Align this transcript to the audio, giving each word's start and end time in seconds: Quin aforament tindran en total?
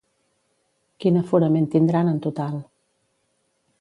Quin 1.03 1.21
aforament 1.21 1.69
tindran 1.75 2.11
en 2.13 2.17
total? 2.27 2.57